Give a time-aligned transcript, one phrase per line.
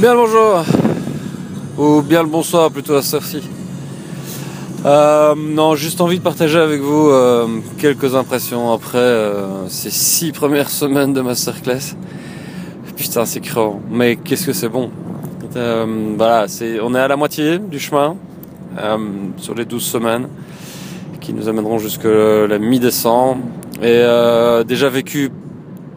[0.00, 0.64] Bien le bonjour,
[1.76, 3.42] ou bien le bonsoir plutôt à cette ci
[4.86, 10.32] euh, non, juste envie de partager avec vous euh, quelques impressions après euh, ces six
[10.32, 11.96] premières semaines de masterclass.
[12.96, 13.82] Putain, c'est crevant.
[13.90, 14.90] Mais qu'est-ce que c'est bon?
[16.16, 18.16] voilà, c'est, on est à la moitié du chemin
[19.36, 20.28] sur les 12 semaines
[21.20, 23.42] qui nous amèneront jusque la mi-décembre.
[23.82, 24.02] Et
[24.66, 25.30] déjà vécu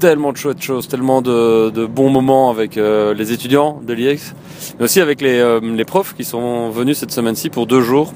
[0.03, 4.35] tellement de chouettes choses, tellement de, bons moments avec euh, les étudiants de l'IEX,
[4.77, 8.11] mais aussi avec euh, les, profs qui sont venus cette semaine-ci pour deux jours,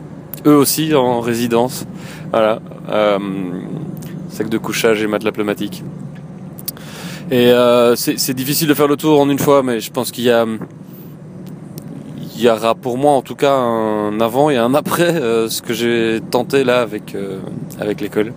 [0.45, 1.85] eux aussi en résidence.
[2.31, 2.59] Voilà,
[2.89, 3.19] euh,
[4.29, 5.81] sac de couchage et matelas pneumatique.
[7.31, 7.53] Et
[7.95, 10.33] c'est difficile de faire le tour en une fois, mais je pense qu'il y
[12.43, 15.13] y aura pour moi en tout cas un avant et un après
[15.49, 17.15] ce que j'ai tenté là avec
[17.79, 18.33] avec l'école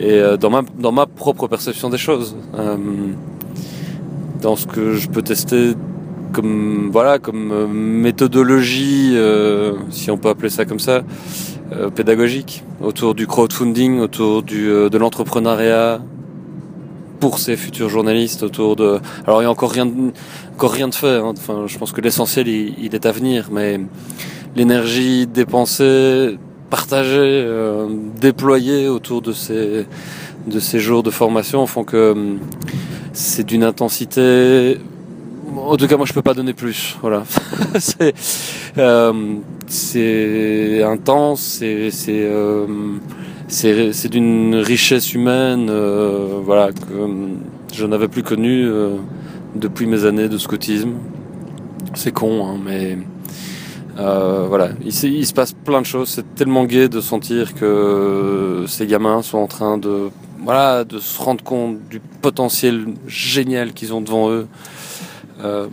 [0.00, 2.76] et euh, dans ma dans ma propre perception des choses, euh,
[4.40, 5.74] dans ce que je peux tester
[6.32, 9.16] comme voilà comme euh, méthodologie,
[9.90, 11.02] si on peut appeler ça comme ça,
[11.94, 16.00] pédagogique autour du crowdfunding, autour du de l'entrepreneuriat
[17.20, 19.88] pour ces futurs journalistes, autour de alors il y a encore rien
[20.54, 21.16] encore rien de fait.
[21.16, 21.34] Hein.
[21.36, 23.80] Enfin, je pense que l'essentiel il est à venir, mais
[24.54, 26.38] l'énergie dépensée
[26.70, 27.88] partagé, euh,
[28.20, 29.86] déployé autour de ces
[30.46, 32.38] de ces jours de formation font que hum,
[33.12, 34.78] c'est d'une intensité.
[35.56, 36.96] En tout cas, moi, je peux pas donner plus.
[37.00, 37.24] Voilà,
[37.78, 38.14] c'est
[38.78, 39.12] euh,
[40.84, 42.66] intense, c'est c'est euh,
[43.48, 47.38] c'est d'une richesse humaine, euh, voilà que hum,
[47.72, 48.96] je n'avais plus connu euh,
[49.54, 50.92] depuis mes années de scoutisme.
[51.94, 52.98] C'est con, hein, mais
[53.98, 56.08] euh, voilà, il, se passe plein de choses.
[56.08, 60.10] C'est tellement gai de sentir que ces gamins sont en train de,
[60.44, 64.46] voilà, de se rendre compte du potentiel génial qu'ils ont devant eux,
[65.42, 65.66] euh,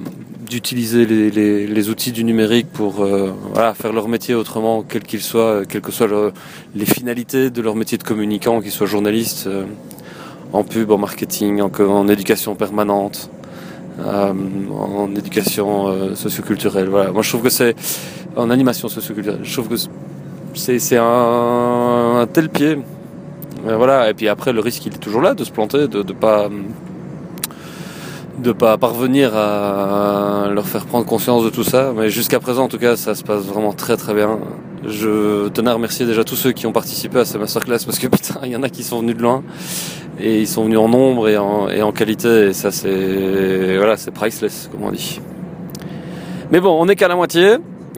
[0.50, 3.32] d'utiliser les, outils du numérique pour euh,
[3.76, 6.32] faire leur métier autrement, quel qu'il soit, quelles que soient
[6.76, 9.48] les finalités de leur métier de communicant, qu'ils soient journalistes,
[10.52, 13.30] en pub, en marketing, en éducation permanente.
[14.00, 14.34] Euh,
[14.74, 16.90] en éducation euh, socioculturelle.
[16.90, 17.12] Voilà.
[17.12, 17.76] Moi, je trouve que c'est
[18.36, 19.40] en animation socioculturelle.
[19.44, 19.76] Je trouve que
[20.54, 22.78] c'est c'est un, un, tel pied.
[23.68, 24.10] Euh, voilà.
[24.10, 26.50] Et puis après, le risque, il est toujours là de se planter, de ne pas
[28.40, 31.94] de pas parvenir à leur faire prendre conscience de tout ça.
[31.96, 34.40] Mais jusqu'à présent, en tout cas, ça se passe vraiment très très bien.
[34.88, 38.08] Je tenais à remercier déjà tous ceux qui ont participé à ces masterclass parce que
[38.16, 39.44] putain, il y en a qui sont venus de loin
[40.20, 43.98] et ils sont venus en nombre et en, et en qualité et ça c'est voilà
[43.98, 45.20] c'est priceless comme on dit.
[46.52, 47.58] Mais bon, on est qu'à la moitié.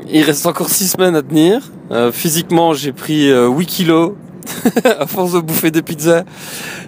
[0.09, 1.59] Il reste encore six semaines à tenir.
[1.91, 4.13] Euh, physiquement, j'ai pris euh, 8 kilos
[4.99, 6.23] à force de bouffer des pizzas,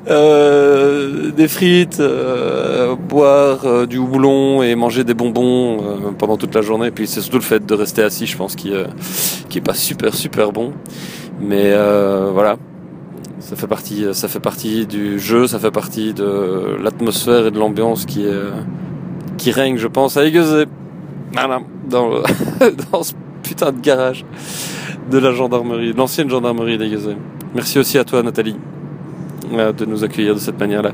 [0.10, 6.56] euh, des frites, euh, boire euh, du houblon et manger des bonbons euh, pendant toute
[6.56, 6.92] la journée.
[6.92, 8.74] Puis c'est surtout le fait de rester assis, je pense, qui
[9.50, 10.74] qui est pas super super bon.
[11.42, 11.74] Mais
[12.34, 12.58] voilà,
[13.40, 17.60] ça fait partie, ça fait partie du jeu, ça fait partie de l'atmosphère et de
[17.60, 18.26] l'ambiance qui
[19.38, 20.66] qui règne, je pense, à Aiguezé.
[21.32, 22.10] Voilà, dans,
[22.92, 24.26] dans ce putain de garage
[25.10, 27.16] de la gendarmerie, l'ancienne gendarmerie d'Aiguezé.
[27.56, 28.56] Merci aussi à toi, Nathalie,
[29.54, 30.92] euh, de nous accueillir de cette manière-là.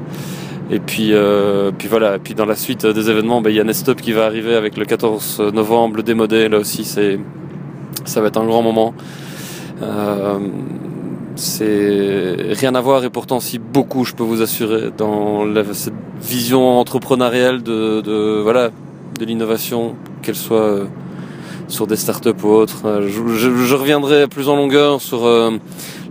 [0.71, 2.15] Et puis, euh, puis voilà.
[2.15, 4.55] Et puis dans la suite des événements, ben, il y a Nestop qui va arriver
[4.55, 6.49] avec le 14 novembre, le démodé.
[6.49, 7.19] Là aussi, c'est,
[8.05, 8.93] ça va être un grand moment.
[9.81, 10.39] Euh,
[11.35, 16.79] c'est rien à voir et pourtant si beaucoup, je peux vous assurer, dans cette vision
[16.79, 18.69] entrepreneuriale de, de voilà
[19.19, 20.85] de l'innovation, qu'elle soit euh,
[21.67, 22.85] sur des startups ou autres.
[22.85, 25.25] Euh, je, je, reviendrai plus en longueur sur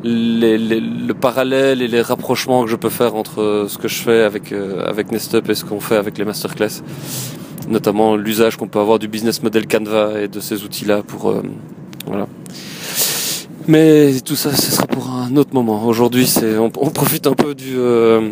[0.04, 4.22] les, le parallèle et les rapprochements que je peux faire entre ce que je fais
[4.22, 6.82] avec avec Nestup et ce qu'on fait avec les masterclass,
[7.68, 11.34] notamment l'usage qu'on peut avoir du business model Canva et de ces outils-là pour
[12.06, 12.26] voilà
[13.66, 15.86] mais tout ça, ce sera pour un autre moment.
[15.86, 18.30] Aujourd'hui, c'est on, profite un peu du euh,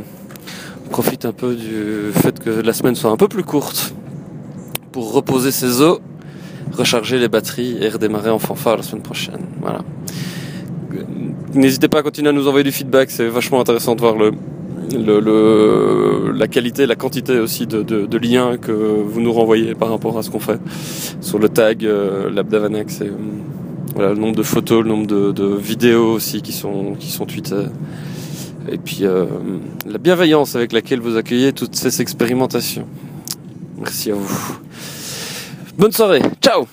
[0.90, 3.94] profite un peu du fait que la semaine soit un peu plus courte
[4.90, 6.00] pour reposer ses os,
[6.72, 9.40] recharger les batteries et redémarrer en fanfare la semaine prochaine.
[9.62, 9.78] Voilà.
[11.54, 14.32] N'hésitez pas à continuer à nous envoyer du feedback, c'est vachement intéressant de voir le,
[14.90, 19.74] le, le, la qualité, la quantité aussi de, de, de, liens que vous nous renvoyez
[19.74, 20.60] par rapport à ce qu'on fait
[21.20, 23.00] sur le tag euh, Labdavanex.
[23.02, 23.12] Et,
[23.94, 27.26] voilà, le nombre de photos, le nombre de, de vidéos aussi qui sont, qui sont
[27.26, 27.66] tweetées.
[28.70, 29.26] Et puis euh,
[29.86, 32.86] la bienveillance avec laquelle vous accueillez toutes ces expérimentations.
[33.78, 34.58] Merci à vous.
[35.76, 36.22] Bonne soirée.
[36.40, 36.66] Ciao